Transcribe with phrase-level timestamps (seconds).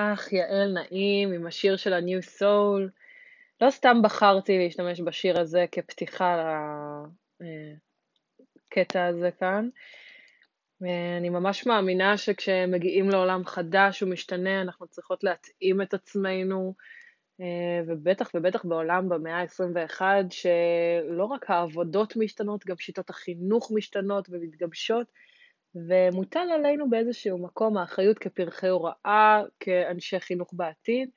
[0.00, 2.90] אך, יעל נעים עם השיר של ה-New Soul.
[3.60, 6.58] לא סתם בחרתי להשתמש בשיר הזה כפתיחה
[7.40, 9.68] לקטע הזה כאן.
[11.18, 16.74] אני ממש מאמינה שכשמגיעים לעולם חדש ומשתנה, אנחנו צריכות להתאים את עצמנו,
[17.86, 25.06] ובטח ובטח בעולם במאה ה-21, שלא רק העבודות משתנות, גם שיטות החינוך משתנות ומתגבשות,
[25.88, 31.10] ומוטל עלינו באיזשהו מקום האחריות כפרחי הוראה, כאנשי חינוך בעתיד,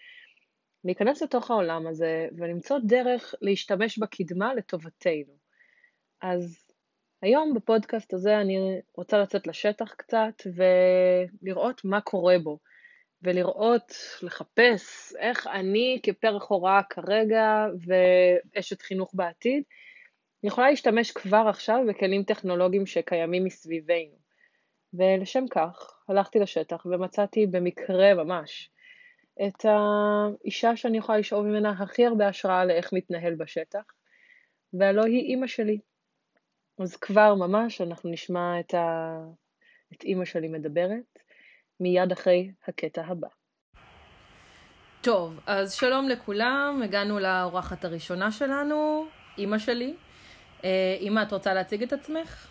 [0.84, 5.34] להיכנס לתוך העולם הזה ולמצוא דרך להשתמש בקדמה לטובתנו.
[6.22, 6.72] אז
[7.22, 12.60] היום בפודקאסט הזה אני רוצה לצאת לשטח קצת ולראות מה קורה בו,
[13.24, 13.94] ולראות,
[14.24, 19.64] לחפש איך אני כפרח הוראה כרגע ואשת חינוך בעתיד,
[20.44, 24.21] יכולה להשתמש כבר עכשיו בכלים טכנולוגיים שקיימים מסביבנו.
[24.94, 28.70] ולשם כך הלכתי לשטח ומצאתי במקרה ממש
[29.48, 33.84] את האישה שאני יכולה לשאוב ממנה הכי הרבה השראה לאיך מתנהל בשטח,
[34.74, 35.80] והלא היא אימא שלי.
[36.80, 39.18] אז כבר ממש אנחנו נשמע את, ה...
[39.94, 41.20] את אימא שלי מדברת
[41.80, 43.28] מיד אחרי הקטע הבא.
[45.02, 49.96] טוב, אז שלום לכולם, הגענו לאורחת הראשונה שלנו, אימא שלי.
[50.64, 52.48] אה, אימא, את רוצה להציג את עצמך?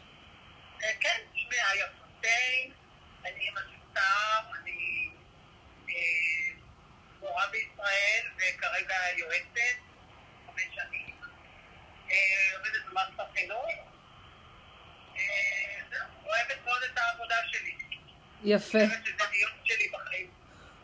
[0.83, 2.73] אה, כן, שמי איה פונטיין,
[3.25, 4.01] אני אימא של
[4.63, 4.73] אני
[5.89, 7.91] אה, מורה
[8.37, 9.79] בישראל וכרגע יועצת,
[10.47, 11.15] חמש שנים,
[12.57, 13.67] עובדת במערכת החינוך.
[16.27, 17.75] אוהבת מאוד את העבודה שלי.
[18.45, 18.79] יפה.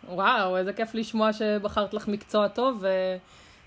[0.04, 2.84] וואו, איזה כיף לשמוע שבחרת לך מקצוע טוב,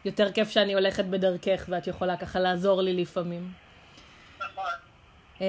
[0.06, 3.52] ויותר כיף שאני הולכת בדרכך ואת יכולה ככה לעזור לי לפעמים.
[4.40, 4.64] נכון.
[5.42, 5.46] אמ,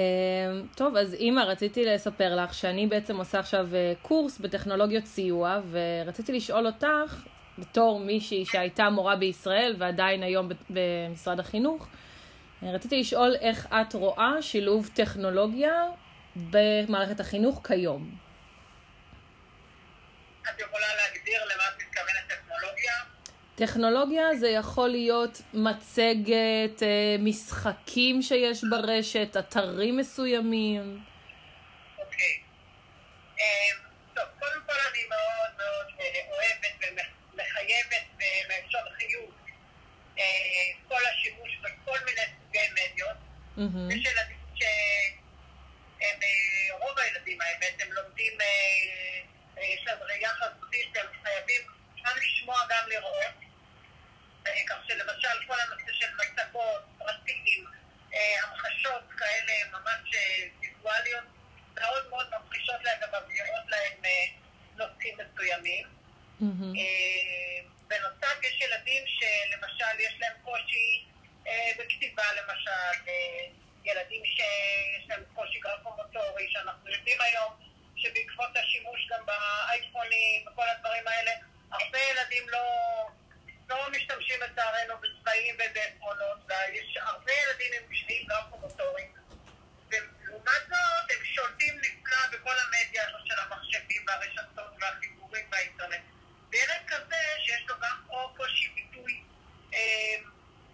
[0.75, 6.33] טוב, אז אימא, רציתי לספר לך שאני בעצם עושה עכשיו אה, קורס בטכנולוגיות סיוע, ורציתי
[6.33, 7.15] לשאול אותך,
[7.57, 11.87] בתור מישהי שהייתה מורה בישראל ועדיין היום במשרד החינוך,
[12.63, 15.73] רציתי לשאול איך את רואה שילוב טכנולוגיה
[16.35, 18.15] במערכת החינוך כיום.
[20.41, 22.93] את יכולה להגדיר למה את מתכוונת טכנולוגיה?
[23.55, 31.01] טכנולוגיה זה יכול להיות מצגת, אה, משחקים שיש ברשת, אתרים מסוימים.
[31.99, 32.41] אוקיי.
[33.39, 33.45] אה,
[34.13, 36.60] טוב, קודם כל אני מאוד מאוד אה, אוהבת
[37.61, 39.31] ומחייבת ומאפשר חיוב
[40.87, 43.17] כל השימוש בכל מיני סוגי מדיות.
[43.91, 46.19] יש ילדים שהם,
[46.79, 48.33] רוב הילדים האמת, הם לומדים,
[49.57, 51.61] יש להם ראייה חזותית והם חייבים
[52.05, 53.33] גם לשמוע, גם לראות.
[54.67, 57.65] כך שלמשל כל הנושא של מצגות, פרטים,
[58.13, 60.15] המחשות כאלה ממש
[60.59, 61.23] ויזואליות,
[61.75, 64.01] מאוד מאוד ממחישות להם ומבהירות להם
[64.75, 65.87] נושאים מסוימים.
[67.87, 71.05] בנוסף יש ילדים שלמשל יש להם קושי
[71.79, 73.11] בכתיבה למשל,
[73.85, 77.53] ילדים שיש להם קושי גרפומוטורי, שאנחנו יודעים היום
[77.95, 81.31] שבעקבות השימוש גם באייפונים וכל הדברים האלה,
[81.71, 82.65] הרבה ילדים לא,
[83.69, 89.11] לא משתמשים לצערנו בצבעים ובעפרונות, ויש הרבה ילדים עם קשיים גרפומוטוריים.
[89.89, 96.01] ולעומת זאת, הם שולטים נפלא בכל המדיה הזאת של המחשבים והרשתות והחיבורים באינטרנט.
[96.51, 99.23] וילד כזה שיש לו גם או קושי ביטוי,
[99.73, 100.15] אה,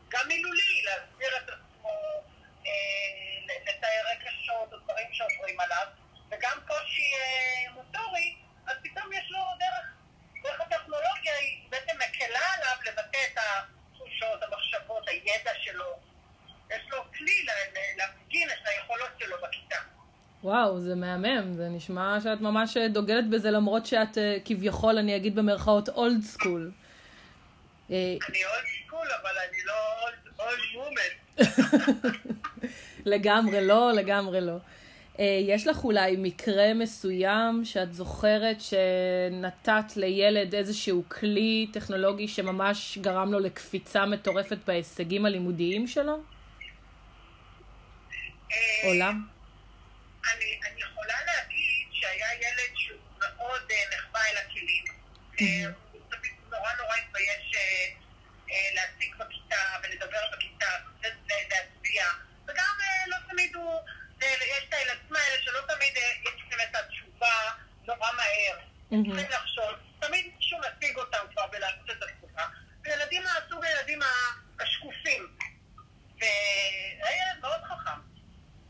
[0.10, 2.24] גם מילולי, להסביר את עצמו,
[2.66, 5.88] אה, לתאר רגשות או דברים שעוברים עליו,
[6.32, 8.36] וגם קושי אה, מוטורי,
[8.68, 9.86] אז פתאום יש לו דרך,
[10.44, 16.00] דרך הטכנולוגיה היא בעצם מקלה עליו לבטא את התחושות, המחשבות, הידע שלו.
[16.70, 17.46] יש לו כלי
[17.98, 19.80] להפגין את היכולות שלו בכיתה.
[20.48, 25.90] וואו, זה מהמם, זה נשמע שאת ממש דוגלת בזה למרות שאת כביכול, אני אגיד במרכאות,
[25.90, 26.72] old school.
[27.90, 32.18] אני old school, אבל אני לא old woman.
[33.14, 34.58] לגמרי לא, לגמרי לא.
[35.20, 43.40] יש לך אולי מקרה מסוים שאת זוכרת שנתת לילד איזשהו כלי טכנולוגי שממש גרם לו
[43.40, 46.18] לקפיצה מטורפת בהישגים הלימודיים שלו?
[48.84, 49.37] עולם?
[50.34, 53.62] אני, אני יכולה להגיד שהיה ילד שהוא מאוד
[53.94, 54.84] נחבא אל הכלים.
[55.92, 57.52] הוא תמיד נורא נורא התבייש
[58.76, 60.66] להציג בכיתה ולדבר בכיתה
[61.02, 62.06] ולהצביע.
[62.48, 62.76] וגם
[63.08, 63.80] לא תמיד הוא,
[64.22, 64.94] יש את האלה
[65.44, 67.52] שלא תמיד יש להם את התשובה
[67.84, 68.60] נורא מהר.
[68.90, 69.70] צריכים לחשוב,
[70.00, 72.46] תמיד מישהו מציג אותם כבר ולעשות את התשובה.
[72.84, 74.00] וילדים מהסוג הילדים
[74.60, 75.38] השקופים.
[76.20, 78.00] והיה ילד מאוד חכם.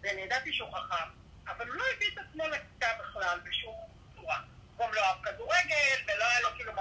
[0.04, 1.10] ואני ידעתי שהוא חכם.
[1.48, 3.76] אבל הוא לא הביא את עצמו לכיתה בכלל בשום
[4.16, 4.40] צורה.
[4.80, 6.74] גם לא אהב כדורגל, ולא היה לו כאילו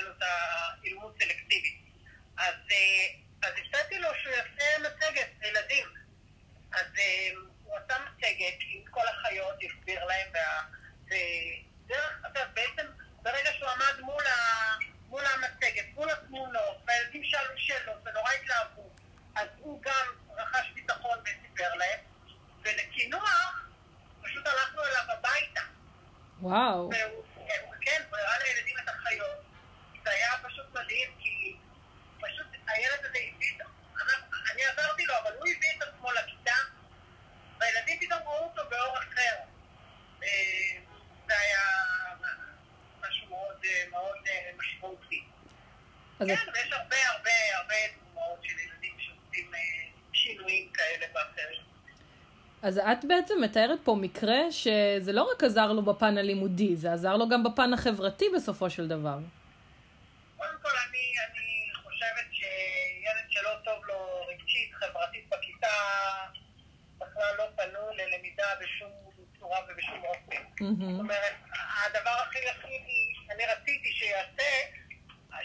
[0.00, 1.78] לו את האילמות סלקטיבית.
[2.38, 3.06] אז, אה,
[3.48, 5.86] אז הצעתי לו שהוא יעשה מצגת לילדים.
[6.72, 7.30] אז אה,
[7.64, 10.64] הוא עשה מצגת עם כל החיות, הסביר להם, וה-
[11.06, 12.86] ודרך, אתה יודע, בעצם
[13.22, 14.32] ברגע שהוא עמד מול, ה,
[15.08, 18.90] מול המצגת, מול התמונות, והילדים שאלו שאלות ונורא התלהבו,
[19.36, 20.06] אז הוא גם
[20.36, 22.00] רכש ביטחון וסיפר להם,
[22.62, 23.68] ולקינוח
[24.22, 25.60] פשוט הלכנו אליו הביתה.
[26.40, 26.90] וואו.
[26.90, 27.48] והוא, הוא-
[27.80, 29.44] כן, הוא הראה לילדים את החיות.
[30.04, 31.56] זה היה פשוט מדהים, כי
[32.20, 33.66] פשוט הילד הזה הביא, את-
[34.02, 36.54] אנחנו- אני עזרתי לו, אבל הוא הביא את עצמו לכיתה,
[37.60, 39.34] והילדים פתאום ראו אותו באור אחר.
[40.22, 40.78] אה,
[41.26, 41.60] זה היה
[43.00, 45.24] משהו מאוד אה, מאוד אה, משמעותי.
[45.24, 49.60] אז כן, ויש הרבה הרבה הרבה דוגמאות של ילדים שעושים אה,
[50.12, 51.62] שינויים כאלה ואחרים.
[52.62, 57.16] אז את בעצם מתארת פה מקרה שזה לא רק עזר לו בפן הלימודי, זה עזר
[57.16, 59.18] לו גם בפן החברתי בסופו של דבר.
[60.36, 65.76] קודם כל, אני, אני חושבת שילד שלא טוב לו רגשית, חברתית בכיתה,
[66.98, 68.90] בכלל לא פנו ללמידה בשום
[69.40, 70.42] צורה ובשום אופן.
[70.60, 70.98] זאת מהמם.
[70.98, 71.34] אומרת,
[71.86, 72.68] הדבר הכי הכי
[73.34, 74.50] אני רציתי שיעשה,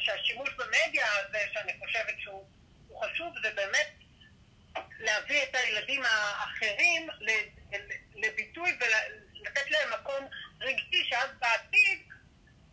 [0.04, 2.46] שהשימוש במדיה הזה, שאני חושבת שהוא
[2.88, 3.90] הוא חשוב, זה באמת
[5.00, 7.10] להביא את הילדים האחרים
[8.16, 10.28] לביטוי ולתת להם מקום
[10.62, 12.00] רגשי, שאז בעתיד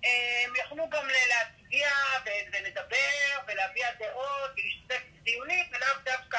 [0.04, 1.88] אה, הם יוכלו גם ל- להצביע
[2.26, 6.38] ו- ולדבר ולהביע דעות ולהשתתף בדיונים, ולאו דווקא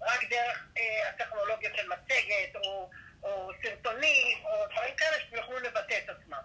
[0.00, 2.90] רק דרך אה, הטכנולוגיה של מצגת או,
[3.22, 6.42] או סרטונים או דברים כאלה שהם יוכלו לבטא את עצמם.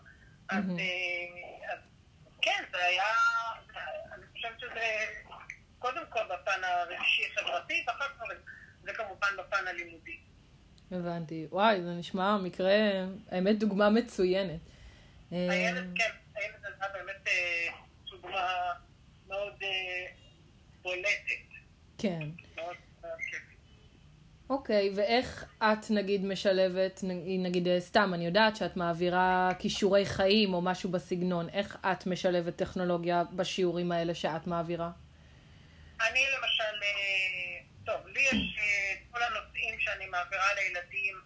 [0.49, 0.79] אז, מהמם.
[0.79, 1.79] אה, אז
[2.41, 3.13] כן, זה היה,
[4.13, 5.05] אני חושבת שזה
[5.79, 8.23] קודם כל בפן הרגשי-חברתי, ואחר כך
[8.83, 8.93] זה
[9.57, 10.17] בפן הלימודי.
[10.91, 11.47] הבנתי.
[11.51, 12.73] וואי, זה נשמע מקרה,
[13.31, 14.59] האמת, דוגמה מצוינת.
[15.33, 17.67] אה, הילד, כן, הילד הזה באמת אה,
[18.11, 18.73] דוגמה
[19.27, 20.05] מאוד אה,
[20.81, 21.47] בולטת,
[21.97, 22.19] כן.
[22.55, 22.75] מאוד.
[24.49, 26.99] אוקיי, ואיך את נגיד משלבת,
[27.39, 32.55] נגיד אה, סתם, אני יודעת שאת מעבירה כישורי חיים או משהו בסגנון, איך את משלבת
[32.55, 34.91] טכנולוגיה בשיעורים האלה שאת מעבירה?
[36.01, 39.46] אני למשל, אה, טוב, לי יש אה, את כל הנושאים
[39.87, 41.21] שאני מעבירה לילדים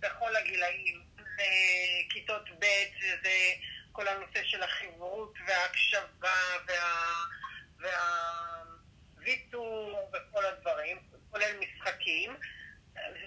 [0.00, 1.44] בכל הגילאים, זה
[2.10, 2.64] כיתות ב',
[3.22, 3.52] זה
[3.92, 6.36] כל הנושא של החברות וההקשבה
[6.68, 7.24] וה...
[9.16, 10.98] והוויתור וכל הדברים,
[11.30, 12.36] כולל משחקים.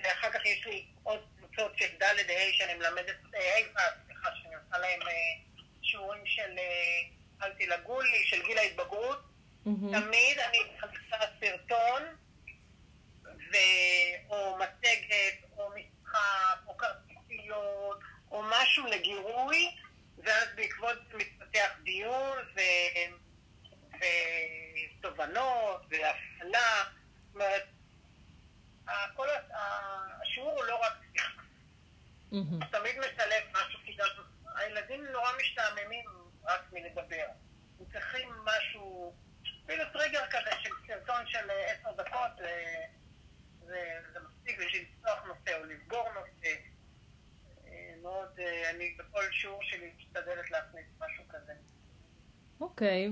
[0.03, 4.29] ואחר כך יש לי עוד קבוצות של ד' ה' שאני מלמדת, אה, ה' ו', סליחה,
[4.35, 5.13] שאני עושה להם אה,
[5.81, 7.01] שיעורים של אה,
[7.41, 9.19] אל תלעגו לי, של גיל ההתבגרות.
[9.65, 10.01] מהמם.
[10.01, 12.03] תמיד אני מכניסה סרטון.
[14.29, 17.99] או מצגת, או משחק, או כרטיסיות,
[18.31, 19.75] או משהו לגירוי,
[20.17, 22.59] ואז בעקבות זה מתפתח דיון, ו...
[24.99, 26.83] ותובנות, והפעלה.
[27.33, 27.63] זאת אומרת,
[30.21, 31.29] השיעור הוא לא רק שיחה.
[32.31, 32.59] מהמם.
[32.71, 34.07] תמיד משלב משהו, כי גם
[34.55, 36.05] הילדים נורא משתעממים
[36.43, 37.25] רק מלדבר.
[37.79, 39.15] הם צריכים משהו,
[39.65, 42.85] אפילו טריגר כזה של סרטון של עשר דקות, אה,
[44.13, 46.55] זה, מספיק בשביל לפתוח נושא או לסגור נושא.
[47.67, 51.53] אה, מאוד, אה, אני בכל שיעור שלי משתדלת להכניס משהו כזה.
[52.61, 53.09] אוקיי,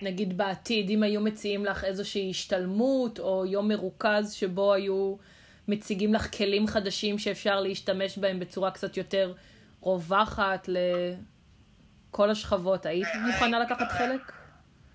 [0.00, 5.16] ונגיד בעתיד, אם היו מציעים לך איזושהי השתלמות או יום מרוכז שבו היו
[5.68, 9.34] מציגים לך כלים חדשים שאפשר להשתמש בהם בצורה קצת יותר
[9.80, 10.68] רווחת
[12.08, 14.32] לכל השכבות, היית מוכנה לקחת חלק?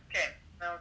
[0.09, 0.29] כן,
[0.59, 0.79] מאוד.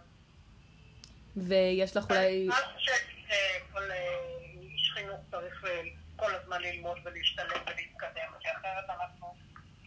[1.36, 2.48] ויש לך אולי...
[2.48, 4.16] אני חושבת שכל אה,
[4.60, 5.82] איש חינוך צריך אה,
[6.16, 9.36] כל הזמן ללמוד ולהשתלם ולהתקדם, כי אחרת אנחנו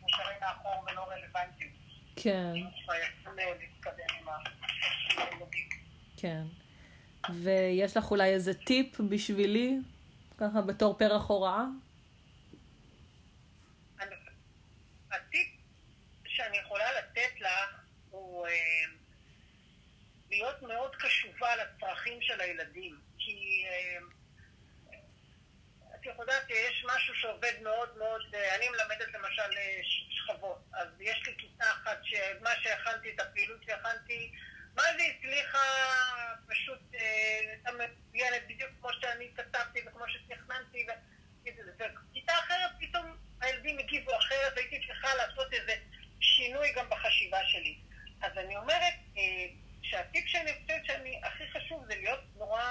[0.04, 1.72] נשארים מאחור ולא רלוונטיים.
[2.16, 2.54] כן,
[3.28, 3.64] אה.
[6.18, 6.44] כן.
[7.44, 9.78] ויש לך אולי איזה טיפ בשבילי,
[10.38, 11.64] ככה בתור פרח הוראה?
[15.12, 15.48] הטיפ
[16.26, 18.48] שאני יכולה לתת לך הוא
[20.30, 23.00] להיות מאוד קשובה לצרכים של הילדים.
[23.26, 24.00] כי אה,
[26.14, 31.28] את יודעת, יש משהו שעובד מאוד מאוד, אה, אני מלמדת למשל אה, שכבות, אז יש
[31.28, 34.32] לי כיתה אחת שמה שהכנתי, את הפעילות שהכנתי,
[34.76, 35.64] מה זה הצליחה
[36.48, 40.88] פשוט, אה, הייתה מצוינת בדיוק כמו שאני כתבתי וכמו שתכננתי,
[41.44, 45.74] וכיתה אחרת פתאום הילדים הגיבו אחרת, והייתי צריכה לעשות איזה
[46.22, 47.78] שינוי גם בחשיבה שלי.
[48.22, 48.94] אז אני אומרת
[49.82, 52.64] שהטיפ שאני חושבת שאני הכי חשוב זה להיות נורא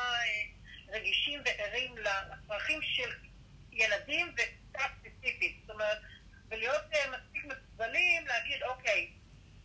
[0.92, 3.10] רגישים וערים לצרכים של
[3.72, 5.56] ילדים וכיתה ספציפית.
[5.60, 5.98] זאת אומרת,
[6.48, 9.12] ולהיות אה, מספיק מסוגלים להגיד, אוקיי,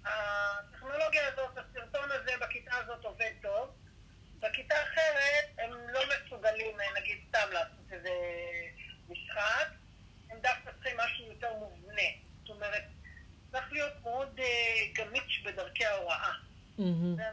[0.05, 3.69] הטכנולוגיה הזאת, הסרטון הזה בכיתה הזאת עובד טוב,
[4.39, 8.09] בכיתה אחרת הם לא מסוגלים, נגיד, סתם לעשות איזה
[9.09, 9.67] משחק,
[10.29, 12.01] הם דווקא צריכים משהו יותר מובנה.
[12.41, 12.83] זאת אומרת,
[13.51, 14.43] צריך להיות מאוד uh,
[14.93, 16.33] גמיש בדרכי ההוראה.
[17.15, 17.23] זה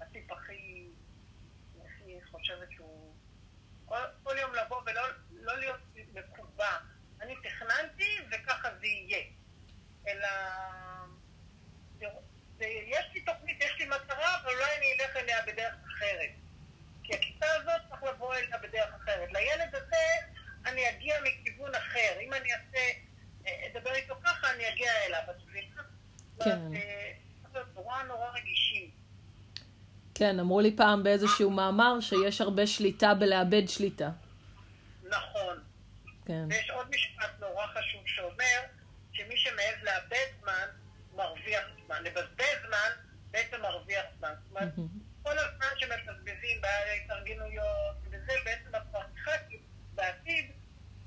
[0.00, 0.86] הטיפ הכי,
[1.84, 3.14] הכי חושבת שהוא...
[4.22, 5.02] כל יום לבוא ולא
[5.44, 5.80] לא להיות
[6.14, 6.76] מקובע.
[7.20, 9.24] אני תכננתי וככה זה יהיה.
[10.08, 10.28] אלא...
[12.60, 16.30] יש לי תוכנית, יש לי מטרה, אבל אולי אני אלך אליה בדרך אחרת.
[17.02, 19.32] כי הכיתה הזאת צריך לבוא אליה בדרך אחרת.
[19.32, 20.04] לילד הזה
[20.66, 22.20] אני אגיע מכיוון אחר.
[22.20, 22.78] אם אני אעשה,
[23.46, 25.20] אה, אדבר איתו ככה, אני אגיע אליו.
[25.28, 25.36] אז
[26.44, 26.58] כן.
[26.74, 27.12] אה,
[27.74, 28.90] נורא נורא רגישים.
[30.14, 34.10] כן, אמרו לי פעם באיזשהו מאמר שיש הרבה שליטה בלאבד שליטה.
[36.26, 36.44] כן.
[36.50, 38.60] ויש עוד משפט נורא חשוב שאומר
[39.12, 40.66] שמי שמעז לאבד זמן,
[41.16, 42.02] מרוויח זמן.
[42.02, 42.90] לבזבז זמן,
[43.30, 44.34] בעצם מרוויח זמן.
[44.42, 44.74] זאת אומרת,
[45.22, 49.58] כל הזמן שמבזבזים בהתארגנויות, וזה בעצם כבר כי
[49.94, 50.50] בעתיד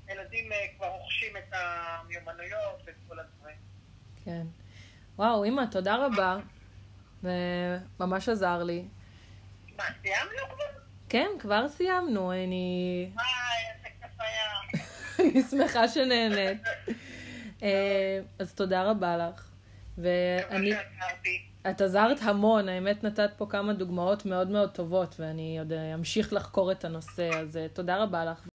[0.08, 3.56] ילדים אה, כבר רוכשים את המיומנויות ואת כל הדברים.
[4.24, 4.46] כן.
[5.16, 6.36] וואו, אימא, תודה רבה.
[7.22, 7.32] זה
[8.00, 8.84] ממש עזר לי.
[9.76, 10.64] מה, סיימנו כבר?
[11.08, 12.32] כן, כבר סיימנו.
[12.32, 13.10] אני...
[13.18, 13.37] היה.
[15.28, 16.62] אני שמחה שנהנית.
[17.62, 19.48] אה, אז תודה רבה לך.
[19.98, 20.72] ואני...
[21.70, 26.72] את עזרת המון, האמת נתת פה כמה דוגמאות מאוד מאוד טובות, ואני עוד אמשיך לחקור
[26.72, 28.48] את הנושא, אז אה, תודה רבה לך.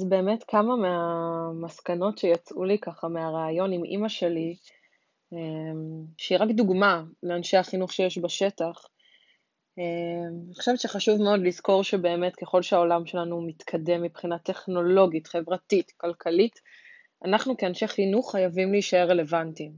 [0.00, 4.56] אז באמת כמה מהמסקנות שיצאו לי ככה מהראיון עם אימא שלי,
[5.32, 8.86] אמ, שהיא רק דוגמה לאנשי החינוך שיש בשטח.
[9.78, 9.84] אמ,
[10.46, 16.60] אני חושבת שחשוב מאוד לזכור שבאמת ככל שהעולם שלנו מתקדם מבחינה טכנולוגית, חברתית, כלכלית,
[17.24, 19.72] אנחנו כאנשי חינוך חייבים להישאר רלוונטיים.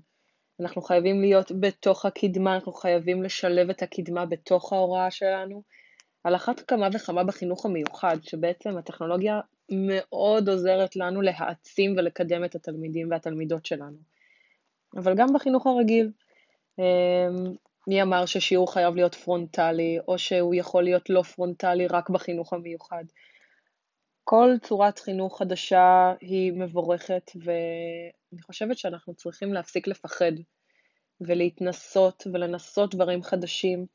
[0.61, 5.63] אנחנו חייבים להיות בתוך הקדמה, אנחנו חייבים לשלב את הקדמה בתוך ההוראה שלנו.
[6.25, 9.41] על אחת כמה וכמה בחינוך המיוחד, שבעצם הטכנולוגיה
[9.73, 13.97] מאוד עוזרת לנו להעצים ולקדם את התלמידים והתלמידות שלנו.
[14.97, 16.11] אבל גם בחינוך הרגיל.
[16.79, 17.55] אמ,
[17.89, 23.05] מי אמר ששיעור חייב להיות פרונטלי, או שהוא יכול להיות לא פרונטלי רק בחינוך המיוחד.
[24.25, 30.33] כל צורת חינוך חדשה היא מבורכת, ואני חושבת שאנחנו צריכים להפסיק לפחד
[31.21, 33.87] ולהתנסות ולנסות דברים חדשים,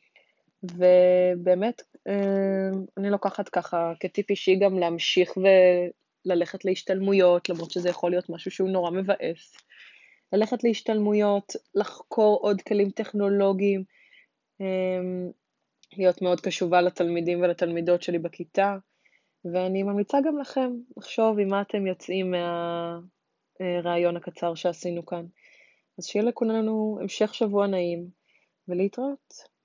[0.63, 1.96] ובאמת, אמ,
[2.97, 8.69] אני לוקחת ככה כטיפ אישי גם להמשיך וללכת להשתלמויות, למרות שזה יכול להיות משהו שהוא
[8.69, 9.57] נורא מבאס.
[10.33, 13.83] ללכת להשתלמויות, לחקור עוד כלים טכנולוגיים,
[14.61, 15.31] אמ,
[15.97, 18.77] להיות מאוד קשובה לתלמידים ולתלמידות שלי בכיתה,
[19.53, 22.33] ואני ממליצה גם לכם לחשוב עם מה אתם יוצאים
[23.59, 25.25] מהרעיון הקצר שעשינו כאן.
[25.99, 28.09] אז שיהיה לכולנו המשך שבוע נעים,
[28.67, 29.56] ולהתראות.